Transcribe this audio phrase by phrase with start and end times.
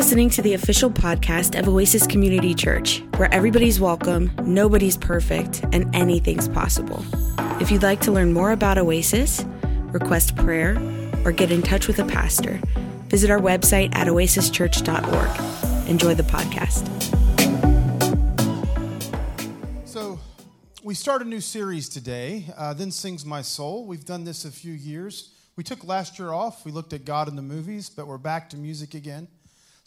[0.00, 5.94] listening to the official podcast of Oasis Community Church, where everybody's welcome, nobody's perfect, and
[5.94, 7.04] anything's possible.
[7.60, 9.44] If you'd like to learn more about Oasis,
[9.92, 10.78] request prayer,
[11.26, 12.58] or get in touch with a pastor,
[13.08, 15.86] visit our website at oasischurch.org.
[15.86, 16.86] Enjoy the podcast.
[19.86, 20.18] So,
[20.82, 22.46] we start a new series today.
[22.56, 23.84] Uh, then Sings My Soul.
[23.84, 25.34] We've done this a few years.
[25.56, 26.64] We took last year off.
[26.64, 29.28] We looked at God in the movies, but we're back to music again.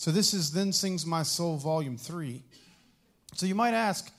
[0.03, 2.43] So this is Then Sings My Soul, Volume 3.
[3.35, 4.11] So you might ask,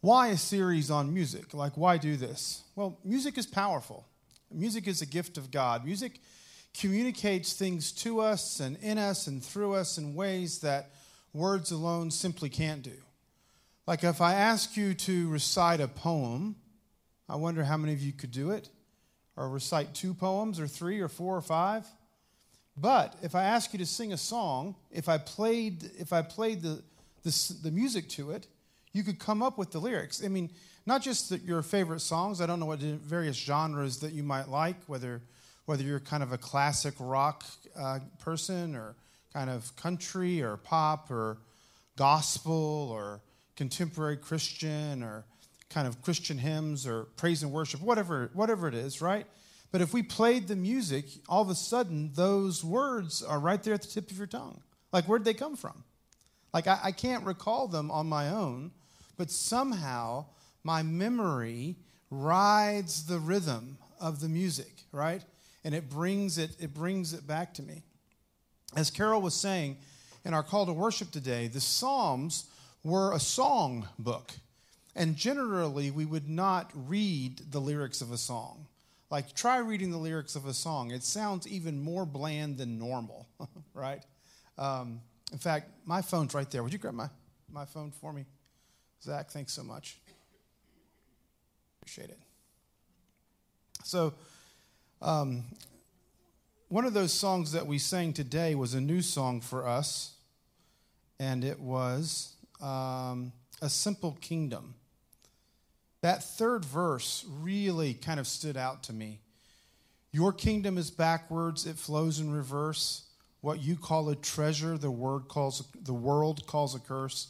[0.00, 1.52] why a series on music?
[1.52, 2.62] Like, why do this?
[2.74, 4.06] Well, music is powerful.
[4.50, 5.84] Music is a gift of God.
[5.84, 6.20] Music
[6.72, 10.92] communicates things to us and in us and through us in ways that
[11.34, 12.96] words alone simply can't do.
[13.86, 16.56] Like, if I ask you to recite a poem,
[17.28, 18.70] I wonder how many of you could do it,
[19.36, 21.86] or recite two poems, or three, or four, or five.
[22.76, 26.62] But if I ask you to sing a song, if I played, if I played
[26.62, 26.82] the,
[27.22, 28.46] the, the music to it,
[28.92, 30.24] you could come up with the lyrics.
[30.24, 30.50] I mean,
[30.86, 32.40] not just the, your favorite songs.
[32.40, 35.20] I don't know what various genres that you might like, whether
[35.66, 37.44] whether you're kind of a classic rock
[37.78, 38.96] uh, person or
[39.32, 41.38] kind of country or pop or
[41.96, 43.20] gospel or
[43.56, 45.24] contemporary Christian or
[45.68, 49.26] kind of Christian hymns or praise and worship, whatever whatever it is, right?
[49.72, 53.74] But if we played the music, all of a sudden those words are right there
[53.74, 54.60] at the tip of your tongue.
[54.92, 55.84] Like, where'd they come from?
[56.52, 58.72] Like, I, I can't recall them on my own,
[59.16, 60.26] but somehow
[60.64, 61.76] my memory
[62.10, 65.22] rides the rhythm of the music, right?
[65.64, 67.82] And it brings it, it brings it back to me.
[68.74, 69.76] As Carol was saying
[70.24, 72.46] in our call to worship today, the Psalms
[72.82, 74.32] were a song book.
[74.96, 78.66] And generally, we would not read the lyrics of a song.
[79.10, 80.92] Like, try reading the lyrics of a song.
[80.92, 83.26] It sounds even more bland than normal,
[83.74, 84.04] right?
[84.56, 85.00] Um,
[85.32, 86.62] in fact, my phone's right there.
[86.62, 87.08] Would you grab my,
[87.50, 88.24] my phone for me?
[89.02, 89.98] Zach, thanks so much.
[91.80, 92.18] Appreciate it.
[93.82, 94.14] So,
[95.02, 95.44] um,
[96.68, 100.14] one of those songs that we sang today was a new song for us,
[101.18, 104.74] and it was um, A Simple Kingdom.
[106.02, 109.20] That third verse really kind of stood out to me.
[110.12, 113.04] Your kingdom is backwards, it flows in reverse.
[113.42, 117.28] What you call a treasure, the word calls the world calls a curse.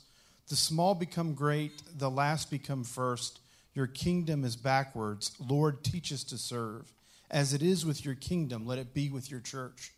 [0.49, 3.41] The small become great, the last become first.
[3.75, 5.33] Your kingdom is backwards.
[5.39, 6.93] Lord, teach us to serve.
[7.31, 9.93] As it is with your kingdom, let it be with your church.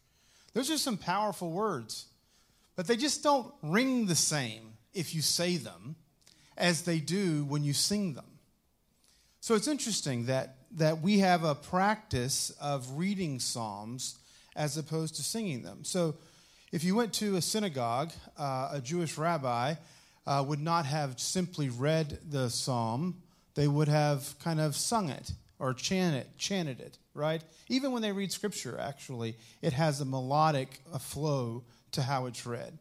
[0.53, 2.07] Those are some powerful words,
[2.77, 5.97] but they just don't ring the same if you say them
[6.59, 8.32] as they do when you sing them.
[9.43, 14.21] So it's interesting that, that we have a practice of reading Psalms
[14.55, 15.81] as opposed to singing them.
[15.83, 16.15] So
[16.71, 19.75] if you went to a synagogue, uh, a Jewish rabbi
[20.29, 23.21] uh, would not have simply read the psalm,
[23.57, 27.43] they would have kind of sung it or chanted, chanted it, right?
[27.69, 32.47] Even when they read scripture, actually, it has a melodic a flow to how it's
[32.47, 32.79] read.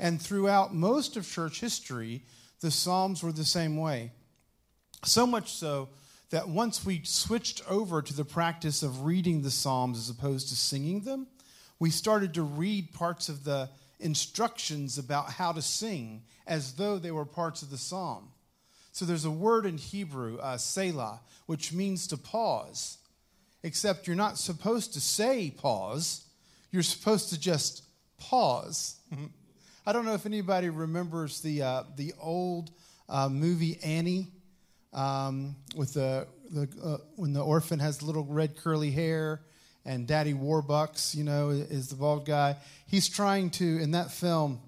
[0.00, 2.22] And throughout most of church history,
[2.60, 4.10] the Psalms were the same way.
[5.04, 5.88] So much so
[6.30, 10.56] that once we switched over to the practice of reading the Psalms as opposed to
[10.56, 11.26] singing them,
[11.78, 13.68] we started to read parts of the
[13.98, 18.28] instructions about how to sing as though they were parts of the psalm.
[18.92, 22.98] So there's a word in Hebrew, uh, selah, which means to pause,
[23.62, 26.24] except you're not supposed to say pause,
[26.70, 27.82] you're supposed to just
[28.18, 28.96] pause.
[29.86, 32.70] I don't know if anybody remembers the, uh, the old
[33.08, 34.28] uh, movie Annie
[34.92, 39.40] um, with the, the uh, when the orphan has little red curly hair
[39.84, 42.56] and Daddy Warbucks, you know, is the bald guy.
[42.86, 44.60] He's trying to in that film.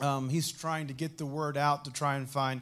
[0.00, 2.60] Um, he's trying to get the word out to try and find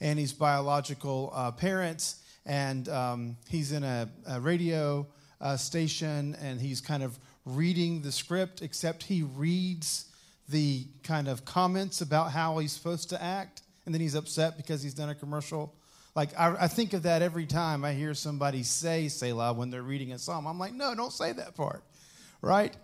[0.00, 5.06] Annie's biological uh, parents, and um, he's in a, a radio
[5.40, 8.60] uh, station, and he's kind of reading the script.
[8.60, 10.06] Except he reads
[10.48, 14.82] the kind of comments about how he's supposed to act, and then he's upset because
[14.82, 15.74] he's done a commercial
[16.14, 19.82] like, I, I, think of that every time I hear somebody say Selah when they're
[19.82, 20.46] reading a psalm.
[20.46, 21.82] I'm like, no, don't say that part,
[22.40, 22.74] right?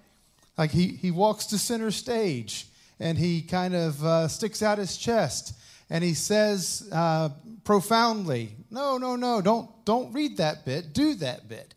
[0.58, 2.66] Like, he, he walks to center stage
[2.98, 5.54] and he kind of uh, sticks out his chest
[5.90, 7.30] and he says uh,
[7.64, 11.74] profoundly, no, no, no, don't, don't read that bit, do that bit.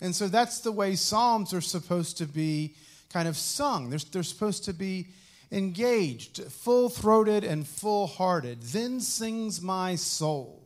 [0.00, 2.74] And so that's the way Psalms are supposed to be
[3.12, 3.90] kind of sung.
[3.90, 5.08] They're, they're supposed to be
[5.52, 8.62] engaged, full throated, and full hearted.
[8.62, 10.59] Then sings my soul.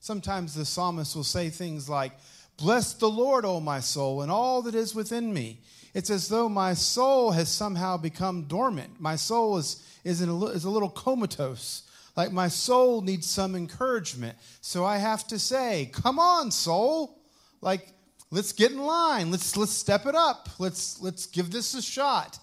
[0.00, 2.12] Sometimes the psalmist will say things like,
[2.56, 5.60] Bless the Lord, O my soul, and all that is within me.
[5.94, 9.00] It's as though my soul has somehow become dormant.
[9.00, 11.82] My soul is, is, a, is a little comatose.
[12.16, 14.36] Like my soul needs some encouragement.
[14.60, 17.18] So I have to say, Come on, soul.
[17.60, 17.88] Like,
[18.30, 19.30] let's get in line.
[19.30, 20.48] Let's, let's step it up.
[20.58, 22.38] Let's, let's give this a shot.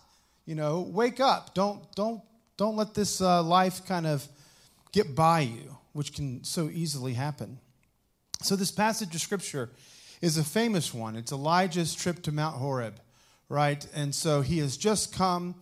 [0.46, 1.54] You know, wake up.
[1.54, 2.22] Don't, don't,
[2.56, 4.28] don't let this uh, life kind of
[4.92, 7.60] get by you, which can so easily happen.
[8.42, 9.70] So, this passage of scripture
[10.22, 11.16] is a famous one.
[11.16, 13.00] It's Elijah's trip to Mount Horeb,
[13.50, 13.86] right?
[13.94, 15.56] And so he has just come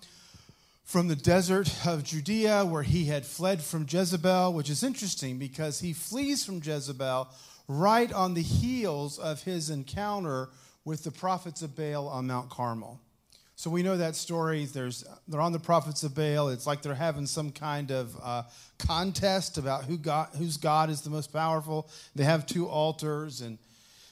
[0.83, 5.79] from the desert of Judea where he had fled from Jezebel, which is interesting because
[5.79, 7.27] he flees from Jezebel
[7.67, 10.49] right on the heels of his encounter
[10.85, 13.01] with the prophets of Baal on Mount Carmel.
[13.57, 14.65] So we know that story.
[14.65, 16.49] There's, they're on the prophets of Baal.
[16.49, 18.43] It's like they're having some kind of uh,
[18.77, 21.89] contest about who God, whose God is the most powerful.
[22.15, 23.57] They have two altars, and,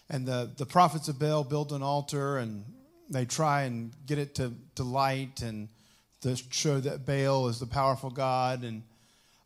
[0.09, 2.63] and the, the prophets of Baal build an altar, and
[3.09, 5.67] they try and get it to, to light and
[6.21, 8.63] to show that Baal is the powerful God.
[8.63, 8.81] And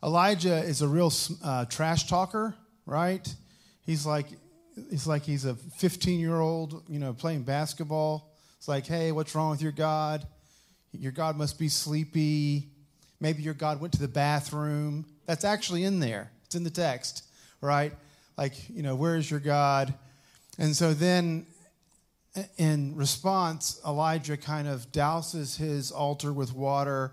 [0.00, 1.12] Elijah is a real
[1.42, 2.54] uh, trash talker,
[2.86, 3.26] right?
[3.84, 4.26] He's like,
[4.90, 8.27] he's like he's a 15 year old, you know, playing basketball
[8.58, 10.26] it's like, hey, what's wrong with your God?
[10.92, 12.68] Your God must be sleepy.
[13.20, 15.06] Maybe your God went to the bathroom.
[15.26, 17.24] That's actually in there, it's in the text,
[17.60, 17.92] right?
[18.36, 19.94] Like, you know, where is your God?
[20.58, 21.46] And so then,
[22.56, 27.12] in response, Elijah kind of douses his altar with water,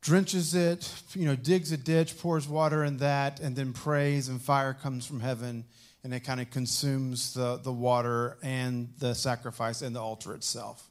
[0.00, 4.40] drenches it, you know, digs a ditch, pours water in that, and then prays, and
[4.40, 5.64] fire comes from heaven
[6.06, 10.88] and it kind of consumes the, the water and the sacrifice and the altar itself.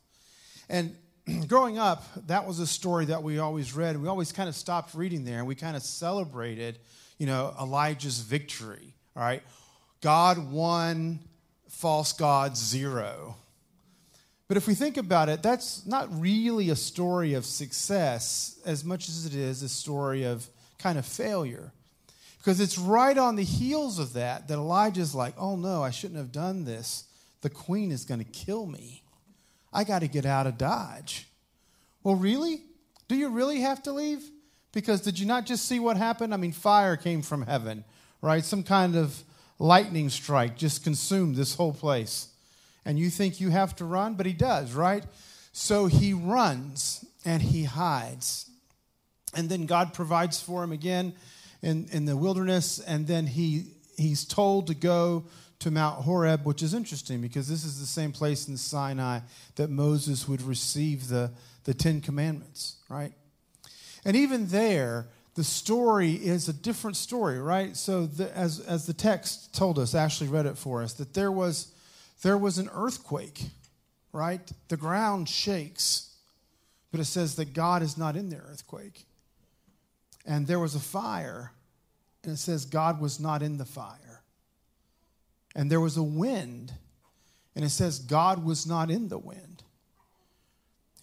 [0.67, 0.93] And
[1.47, 3.95] growing up, that was a story that we always read.
[3.95, 6.79] We always kind of stopped reading there and we kind of celebrated,
[7.17, 9.41] you know, Elijah's victory, all right?
[10.01, 11.21] God won,
[11.69, 13.37] false God zero.
[14.49, 19.07] But if we think about it, that's not really a story of success as much
[19.07, 20.45] as it is a story of
[20.77, 21.71] kind of failure.
[22.45, 26.19] Because it's right on the heels of that that Elijah's like, oh no, I shouldn't
[26.19, 27.05] have done this.
[27.41, 29.01] The queen is going to kill me.
[29.73, 31.27] I got to get out of Dodge.
[32.03, 32.61] Well, really?
[33.07, 34.29] Do you really have to leave?
[34.73, 36.35] Because did you not just see what happened?
[36.35, 37.83] I mean, fire came from heaven,
[38.21, 38.45] right?
[38.45, 39.23] Some kind of
[39.57, 42.27] lightning strike just consumed this whole place.
[42.85, 45.03] And you think you have to run, but he does, right?
[45.51, 48.51] So he runs and he hides.
[49.33, 51.15] And then God provides for him again
[51.61, 53.67] in, in the wilderness, and then he,
[53.97, 55.25] he's told to go
[55.59, 59.19] to Mount Horeb, which is interesting because this is the same place in Sinai
[59.55, 61.31] that Moses would receive the,
[61.63, 63.13] the Ten Commandments, right?
[64.03, 67.75] And even there, the story is a different story, right?
[67.75, 71.31] So, the, as, as the text told us, Ashley read it for us, that there
[71.31, 71.73] was,
[72.21, 73.41] there was an earthquake,
[74.13, 74.49] right?
[74.69, 76.15] The ground shakes,
[76.91, 79.05] but it says that God is not in the earthquake.
[80.25, 81.51] And there was a fire,
[82.23, 84.23] and it says God was not in the fire.
[85.55, 86.73] And there was a wind,
[87.55, 89.63] and it says God was not in the wind.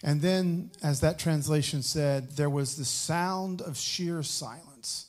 [0.03, 5.07] And then, as that translation said, there was the sound of sheer silence.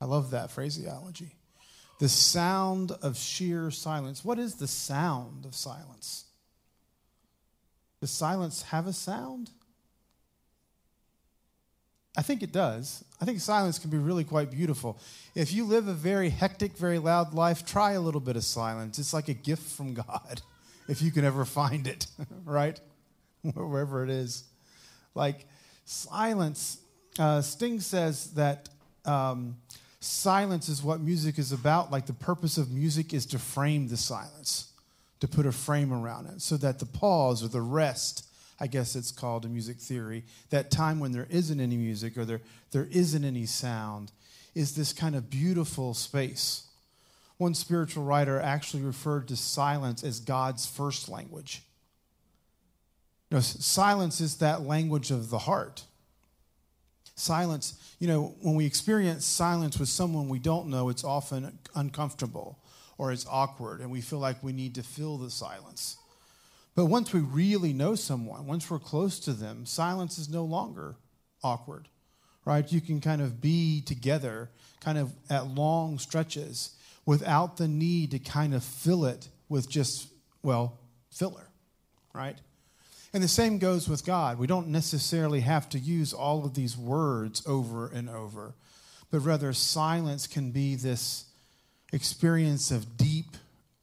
[0.00, 1.36] I love that phraseology.
[1.98, 4.24] The sound of sheer silence.
[4.24, 6.24] What is the sound of silence?
[8.00, 9.50] Does silence have a sound?
[12.16, 13.04] I think it does.
[13.20, 14.98] I think silence can be really quite beautiful.
[15.34, 18.98] If you live a very hectic, very loud life, try a little bit of silence.
[18.98, 20.42] It's like a gift from God,
[20.88, 22.06] if you can ever find it,
[22.44, 22.78] right?
[23.54, 24.44] Wherever it is.
[25.14, 25.46] Like
[25.84, 26.78] silence,
[27.18, 28.68] uh, Sting says that
[29.04, 29.56] um,
[30.00, 31.90] silence is what music is about.
[31.90, 34.70] Like the purpose of music is to frame the silence,
[35.20, 38.26] to put a frame around it, so that the pause or the rest
[38.62, 42.24] I guess it's called in music theory, that time when there isn't any music or
[42.24, 42.40] there,
[42.70, 44.12] there isn't any sound
[44.54, 46.68] is this kind of beautiful space.
[47.38, 51.64] One spiritual writer actually referred to silence as God's first language.
[53.30, 55.82] You know, silence is that language of the heart.
[57.16, 62.60] Silence, you know, when we experience silence with someone we don't know, it's often uncomfortable
[62.96, 65.96] or it's awkward, and we feel like we need to fill the silence.
[66.74, 70.96] But once we really know someone, once we're close to them, silence is no longer
[71.42, 71.88] awkward,
[72.44, 72.70] right?
[72.70, 74.50] You can kind of be together,
[74.80, 76.70] kind of at long stretches,
[77.04, 80.08] without the need to kind of fill it with just,
[80.42, 80.78] well,
[81.10, 81.48] filler,
[82.14, 82.38] right?
[83.12, 84.38] And the same goes with God.
[84.38, 88.54] We don't necessarily have to use all of these words over and over,
[89.10, 91.26] but rather silence can be this
[91.92, 93.36] experience of deep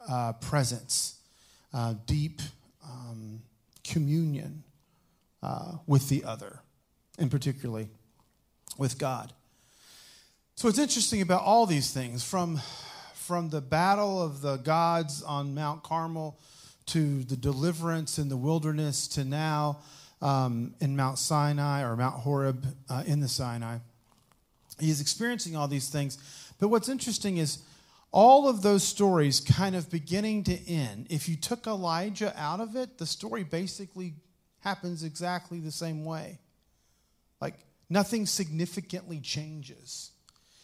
[0.10, 1.20] uh, presence,
[1.72, 2.42] uh, deep
[2.90, 3.42] um,
[3.84, 4.64] communion
[5.44, 6.62] uh, with the other,
[7.18, 7.90] and particularly
[8.78, 9.34] with God.
[10.56, 12.60] So, what's interesting about all these things, from,
[13.14, 16.38] from the battle of the gods on Mount Carmel
[16.88, 19.80] to the deliverance in the wilderness to now
[20.22, 23.78] um, in Mount Sinai or Mount Horeb uh, in the Sinai,
[24.80, 26.18] he's experiencing all these things.
[26.60, 27.60] But what's interesting is
[28.12, 31.08] all of those stories kind of beginning to end.
[31.10, 34.14] If you took Elijah out of it, the story basically
[34.60, 36.40] happens exactly the same way.
[37.40, 37.56] Like
[37.90, 40.12] nothing significantly changes.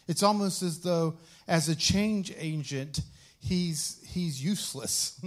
[0.08, 3.00] It's almost as though, as a change agent,
[3.38, 5.20] he's, he's useless,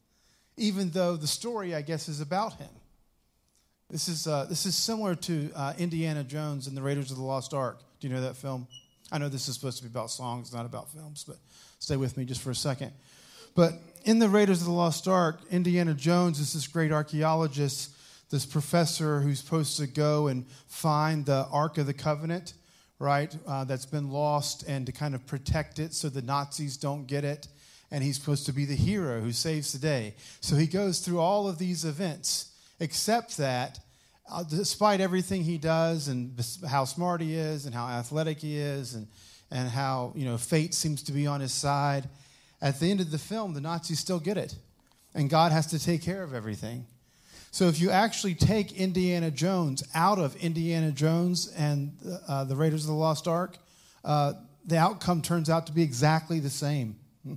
[0.56, 2.70] even though the story, I guess, is about him.
[3.90, 7.22] This is, uh, this is similar to uh, Indiana Jones and the Raiders of the
[7.22, 7.80] Lost Ark.
[8.00, 8.66] Do you know that film?
[9.12, 11.36] I know this is supposed to be about songs, not about films, but
[11.78, 12.92] stay with me just for a second.
[13.54, 17.94] But in the Raiders of the Lost Ark, Indiana Jones is this great archaeologist,
[18.30, 22.54] this professor who's supposed to go and find the Ark of the Covenant,
[22.98, 27.06] right, uh, that's been lost and to kind of protect it so the Nazis don't
[27.06, 27.48] get it.
[27.90, 30.14] And he's supposed to be the hero who saves the day.
[30.40, 32.50] So he goes through all of these events,
[32.80, 33.78] except that
[34.30, 38.94] uh, despite everything he does and how smart he is and how athletic he is
[38.94, 39.08] and,
[39.50, 42.08] and how you know fate seems to be on his side,
[42.60, 44.54] at the end of the film, the Nazis still get it.
[45.14, 46.86] And God has to take care of everything.
[47.50, 51.92] So if you actually take Indiana Jones out of Indiana Jones and
[52.26, 53.58] uh, the Raiders of the Lost Ark,
[54.04, 54.32] uh,
[54.64, 56.96] the outcome turns out to be exactly the same.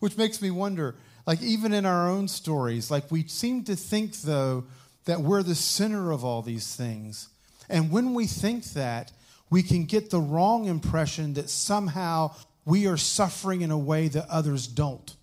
[0.00, 4.16] Which makes me wonder, like even in our own stories, like we seem to think
[4.22, 4.64] though
[5.08, 7.30] that we're the center of all these things.
[7.70, 9.10] And when we think that,
[9.48, 12.34] we can get the wrong impression that somehow
[12.66, 15.16] we are suffering in a way that others don't.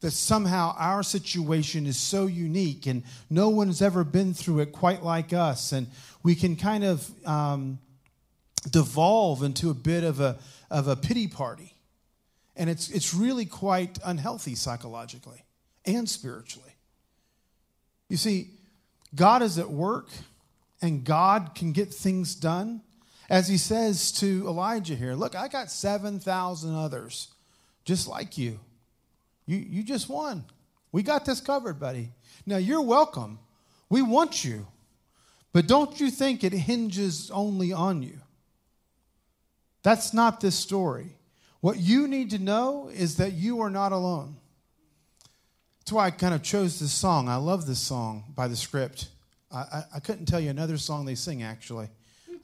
[0.00, 5.02] That somehow our situation is so unique and no one's ever been through it quite
[5.02, 5.72] like us.
[5.72, 5.88] And
[6.22, 7.80] we can kind of um,
[8.70, 10.38] devolve into a bit of a,
[10.70, 11.74] of a pity party.
[12.54, 15.42] And it's, it's really quite unhealthy psychologically
[15.84, 16.76] and spiritually.
[18.08, 18.52] You see,
[19.14, 20.08] God is at work
[20.80, 22.82] and God can get things done.
[23.30, 27.28] As he says to Elijah here, look, I got 7,000 others
[27.84, 28.58] just like you.
[29.46, 30.44] You, you just won.
[30.92, 32.10] We got this covered, buddy.
[32.46, 33.38] Now you're welcome.
[33.90, 34.66] We want you.
[35.52, 38.18] But don't you think it hinges only on you?
[39.82, 41.16] That's not this story.
[41.60, 44.36] What you need to know is that you are not alone.
[45.88, 47.30] That's why I kind of chose this song.
[47.30, 49.08] I love this song by the script.
[49.50, 51.88] I, I, I couldn't tell you another song they sing, actually.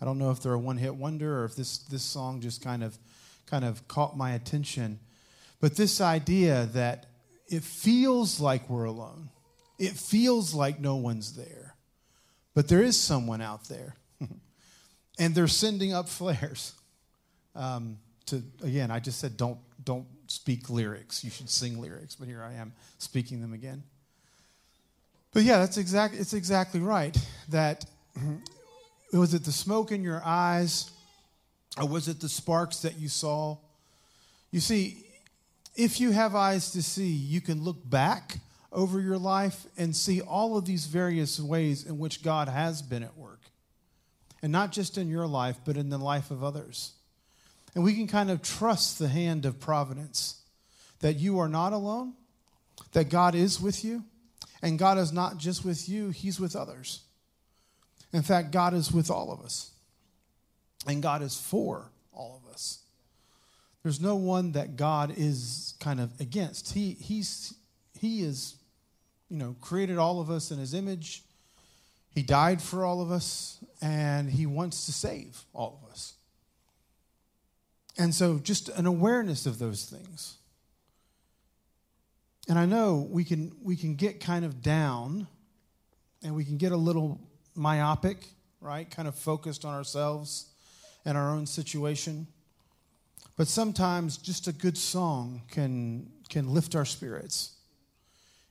[0.00, 2.64] I don't know if they're a one hit wonder or if this, this song just
[2.64, 2.96] kind of,
[3.44, 4.98] kind of caught my attention.
[5.60, 7.04] But this idea that
[7.46, 9.28] it feels like we're alone,
[9.78, 11.74] it feels like no one's there,
[12.54, 13.94] but there is someone out there.
[15.18, 16.72] and they're sending up flares.
[17.54, 21.22] Um, to again, I just said don't don't speak lyrics.
[21.22, 23.82] You should sing lyrics, but here I am speaking them again.
[25.32, 27.16] But yeah, that's exactly it's exactly right.
[27.48, 27.84] That
[29.12, 30.90] was it the smoke in your eyes,
[31.80, 33.58] or was it the sparks that you saw?
[34.50, 35.04] You see,
[35.74, 38.38] if you have eyes to see, you can look back
[38.72, 43.02] over your life and see all of these various ways in which God has been
[43.02, 43.40] at work.
[44.42, 46.92] And not just in your life, but in the life of others.
[47.74, 50.40] And we can kind of trust the hand of providence
[51.00, 52.14] that you are not alone,
[52.92, 54.04] that God is with you,
[54.62, 57.02] and God is not just with you, He's with others.
[58.12, 59.72] In fact, God is with all of us,
[60.86, 62.78] and God is for all of us.
[63.82, 66.72] There's no one that God is kind of against.
[66.72, 67.52] He, he's,
[68.00, 68.54] he is,
[69.28, 71.22] you know, created all of us in His image.
[72.14, 76.14] He died for all of us, and He wants to save all of us.
[77.96, 80.36] And so, just an awareness of those things.
[82.48, 85.26] And I know we can, we can get kind of down
[86.22, 87.20] and we can get a little
[87.54, 88.18] myopic,
[88.60, 88.90] right?
[88.90, 90.46] Kind of focused on ourselves
[91.04, 92.26] and our own situation.
[93.36, 97.52] But sometimes just a good song can, can lift our spirits.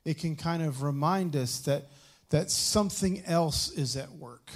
[0.06, 1.86] It can kind of remind us that,
[2.30, 4.52] that something else is at work.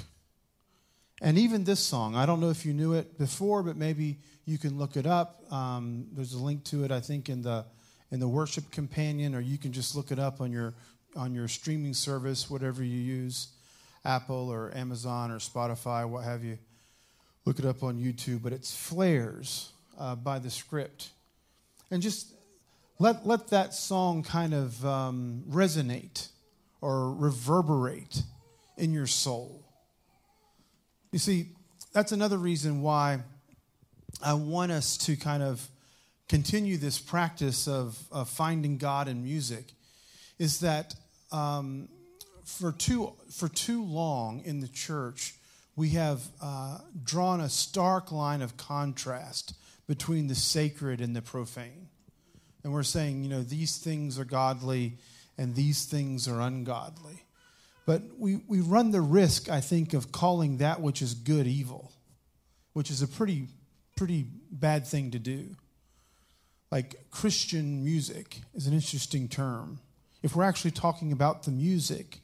[1.22, 4.18] And even this song, I don't know if you knew it before, but maybe
[4.48, 5.44] you can look it up.
[5.52, 7.66] Um, there's a link to it, I think, in the
[8.10, 10.74] in the worship companion, or you can just look it up on your
[11.16, 13.50] on your streaming service, whatever you use,
[14.06, 16.58] Apple or Amazon or Spotify, what have you.
[17.46, 21.10] Look it up on YouTube, but it's Flares uh, by the Script,
[21.92, 22.34] and just
[23.00, 26.30] let, let that song kind of um, resonate
[26.82, 28.24] or reverberate
[28.78, 29.64] in your soul.
[31.12, 31.50] You see,
[31.94, 33.20] that's another reason why
[34.22, 35.68] I want us to kind of
[36.28, 39.66] continue this practice of, of finding God in music
[40.40, 40.96] is that
[41.32, 41.88] um,
[42.44, 45.36] for, too, for too long in the church,
[45.76, 49.54] we have uh, drawn a stark line of contrast
[49.88, 51.88] between the sacred and the profane.
[52.64, 54.98] And we're saying, you know, these things are godly
[55.38, 57.24] and these things are ungodly.
[57.86, 61.94] But we, we run the risk, I think, of calling that which is good evil,
[62.74, 63.48] which is a pretty,
[63.98, 65.56] pretty bad thing to do.
[66.72, 69.80] Like Christian music is an interesting term.
[70.24, 72.20] If we're actually talking about the music,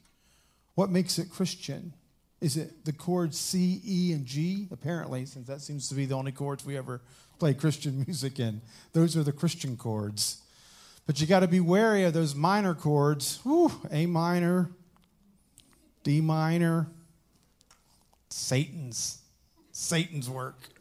[0.74, 1.92] what makes it Christian?
[2.40, 4.68] Is it the chords C, E, and G?
[4.70, 7.00] Apparently, since that seems to be the only chords we ever
[7.38, 8.60] play Christian music in.
[8.92, 10.42] Those are the Christian chords.
[11.06, 13.38] But you got to be wary of those minor chords.
[13.42, 14.70] Whew, a minor,
[16.02, 16.88] D minor.
[18.30, 19.20] Satan's
[19.72, 20.73] Satan's work.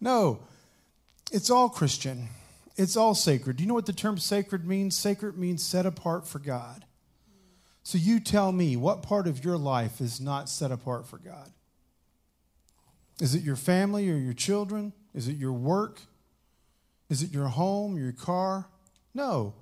[0.00, 0.40] No,
[1.30, 2.28] it's all Christian.
[2.76, 3.56] It's all sacred.
[3.56, 4.96] Do you know what the term sacred means?
[4.96, 6.84] Sacred means set apart for God.
[7.82, 11.50] So you tell me, what part of your life is not set apart for God?
[13.20, 14.92] Is it your family or your children?
[15.14, 16.00] Is it your work?
[17.10, 18.66] Is it your home, your car?
[19.12, 19.54] No.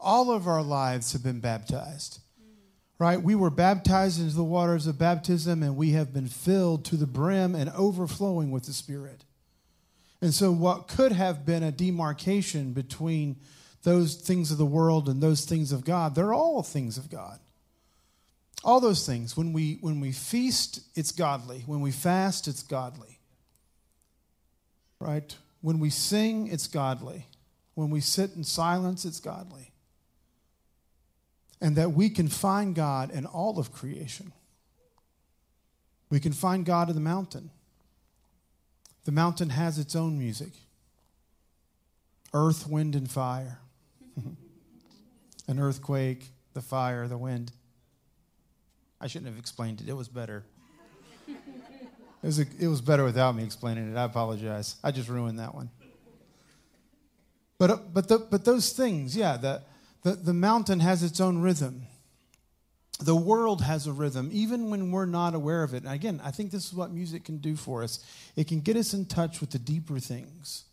[0.00, 2.20] All of our lives have been baptized.
[2.98, 3.20] Right?
[3.20, 7.06] We were baptized into the waters of baptism and we have been filled to the
[7.06, 9.25] brim and overflowing with the Spirit.
[10.20, 13.36] And so, what could have been a demarcation between
[13.82, 17.38] those things of the world and those things of God, they're all things of God.
[18.64, 19.36] All those things.
[19.36, 21.62] When we, when we feast, it's godly.
[21.66, 23.20] When we fast, it's godly.
[24.98, 25.36] Right?
[25.60, 27.26] When we sing, it's godly.
[27.74, 29.70] When we sit in silence, it's godly.
[31.60, 34.32] And that we can find God in all of creation.
[36.10, 37.50] We can find God in the mountain.
[39.06, 40.50] The mountain has its own music
[42.34, 43.60] earth, wind, and fire.
[45.48, 47.52] An earthquake, the fire, the wind.
[49.00, 49.88] I shouldn't have explained it.
[49.88, 50.44] It was better.
[52.22, 53.96] It was, a, it was better without me explaining it.
[53.96, 54.76] I apologize.
[54.82, 55.70] I just ruined that one.
[57.58, 59.62] But, uh, but, the, but those things, yeah, the,
[60.02, 61.82] the, the mountain has its own rhythm.
[62.98, 65.82] The world has a rhythm, even when we're not aware of it.
[65.82, 68.02] And again, I think this is what music can do for us.
[68.36, 70.64] It can get us in touch with the deeper things,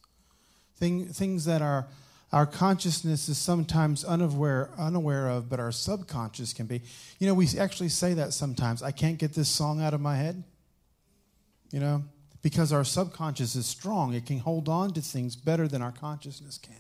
[0.77, 1.85] Thing, things that our,
[2.31, 6.81] our consciousness is sometimes unaware, unaware of, but our subconscious can be.
[7.19, 8.81] You know, we actually say that sometimes.
[8.81, 10.43] I can't get this song out of my head
[11.73, 12.03] you know,
[12.43, 14.13] because our subconscious is strong.
[14.13, 16.75] It can hold on to things better than our consciousness can.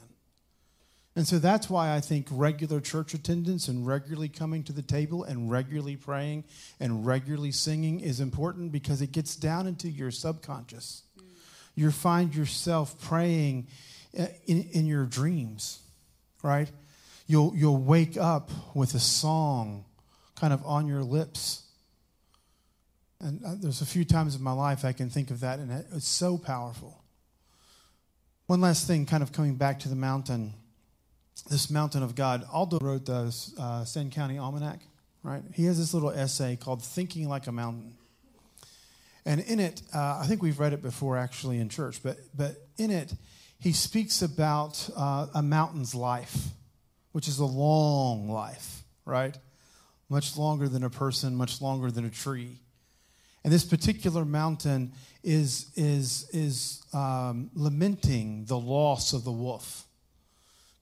[1.15, 5.23] And so that's why I think regular church attendance and regularly coming to the table
[5.23, 6.45] and regularly praying
[6.79, 11.03] and regularly singing is important because it gets down into your subconscious.
[11.19, 11.23] Mm.
[11.75, 13.67] You find yourself praying
[14.17, 15.81] uh, in, in your dreams,
[16.41, 16.71] right?
[17.27, 19.85] You'll, you'll wake up with a song
[20.35, 21.63] kind of on your lips
[23.23, 25.71] and uh, there's a few times in my life I can think of that, and
[25.95, 27.01] it's so powerful.
[28.47, 30.53] One last thing, kind of coming back to the mountain,
[31.49, 32.45] this mountain of God.
[32.51, 34.79] Aldo wrote the uh, Sand County Almanac,
[35.23, 35.43] right?
[35.53, 37.95] He has this little essay called Thinking Like a Mountain.
[39.25, 42.55] And in it, uh, I think we've read it before actually in church, but, but
[42.77, 43.13] in it,
[43.59, 46.49] he speaks about uh, a mountain's life,
[47.13, 49.37] which is a long life, right?
[50.09, 52.59] Much longer than a person, much longer than a tree.
[53.45, 54.93] And this particular mountain
[55.23, 59.85] is, is, is um, lamenting the loss of the wolf.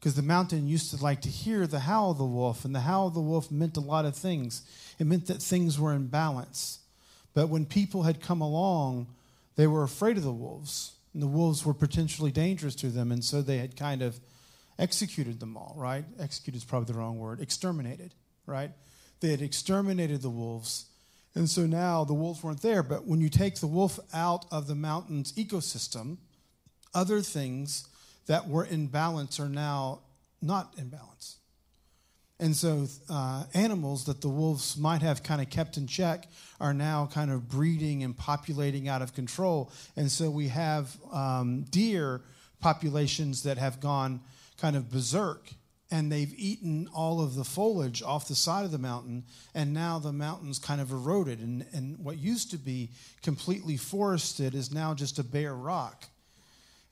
[0.01, 2.81] Because the mountain used to like to hear the howl of the wolf, and the
[2.81, 4.63] howl of the wolf meant a lot of things.
[4.99, 6.79] It meant that things were in balance.
[7.33, 9.07] But when people had come along,
[9.55, 13.23] they were afraid of the wolves, and the wolves were potentially dangerous to them, and
[13.23, 14.19] so they had kind of
[14.77, 16.03] executed them all, right?
[16.19, 17.39] Executed is probably the wrong word.
[17.39, 18.13] Exterminated,
[18.45, 18.71] right?
[19.19, 20.87] They had exterminated the wolves
[21.33, 22.83] and so now the wolves weren't there.
[22.83, 26.17] But when you take the wolf out of the mountain's ecosystem,
[26.93, 27.87] other things
[28.27, 29.99] that were in balance are now
[30.41, 31.37] not in balance.
[32.39, 36.27] And so uh, animals that the wolves might have kind of kept in check
[36.59, 39.71] are now kind of breeding and populating out of control.
[39.95, 42.21] And so we have um, deer
[42.59, 44.21] populations that have gone
[44.57, 45.51] kind of berserk
[45.91, 49.99] and they've eaten all of the foliage off the side of the mountain, and now
[49.99, 51.39] the mountain's kind of eroded.
[51.39, 56.05] And, and what used to be completely forested is now just a bare rock.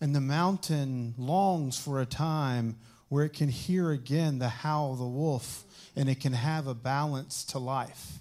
[0.02, 2.78] And the mountain longs for a time
[3.10, 6.74] where it can hear again the howl of the wolf and it can have a
[6.74, 8.20] balance to life.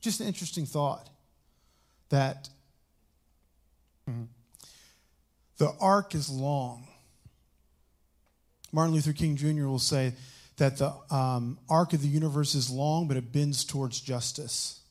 [0.00, 1.10] Just an interesting thought
[2.08, 2.48] that
[5.58, 6.88] the arc is long.
[8.72, 9.66] Martin Luther King Jr.
[9.66, 10.14] will say
[10.56, 14.81] that the um, arc of the universe is long, but it bends towards justice.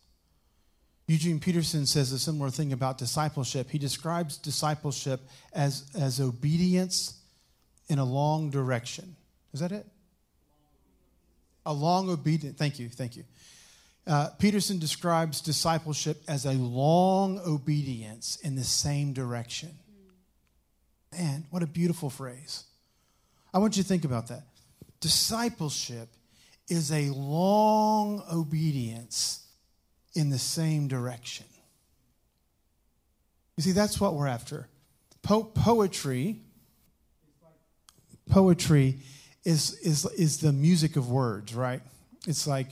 [1.11, 3.69] Eugene Peterson says a similar thing about discipleship.
[3.69, 5.19] He describes discipleship
[5.51, 7.19] as, as obedience
[7.89, 9.17] in a long direction.
[9.53, 9.85] Is that it?
[11.65, 12.57] A long obedience.
[12.57, 13.25] Thank you, thank you.
[14.07, 19.71] Uh, Peterson describes discipleship as a long obedience in the same direction.
[21.11, 22.63] Man, what a beautiful phrase.
[23.53, 24.43] I want you to think about that.
[25.01, 26.07] Discipleship
[26.69, 29.40] is a long obedience
[30.13, 31.45] in the same direction.
[33.57, 34.67] You see, that's what we're after.
[35.21, 36.41] Po- poetry,
[38.29, 38.97] poetry
[39.43, 41.81] is, is, is the music of words, right?
[42.27, 42.67] It's like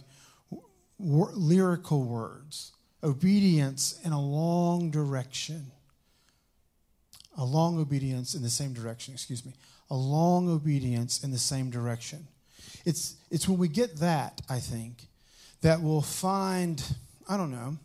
[0.99, 2.71] lyrical words,
[3.03, 5.71] obedience in a long direction.
[7.37, 9.53] A long obedience in the same direction, excuse me.
[9.89, 12.27] A long obedience in the same direction.
[12.85, 15.07] It's, it's when we get that, I think,
[15.61, 16.83] that we'll find,
[17.29, 17.77] I don't know,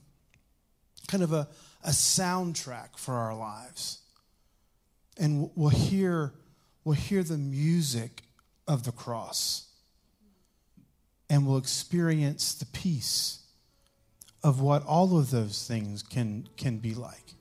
[1.06, 1.46] kind of a,
[1.84, 3.98] a soundtrack for our lives.
[5.18, 6.32] And we'll hear,
[6.82, 8.22] we'll hear the music
[8.66, 9.66] of the cross.
[11.28, 13.40] And we'll experience the peace
[14.42, 17.34] of what all of those things can, can be like.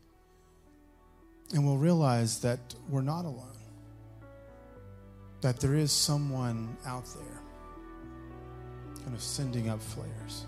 [1.53, 3.57] And we'll realize that we're not alone,
[5.39, 7.41] that there is someone out there
[9.03, 10.47] kind of sending up flares.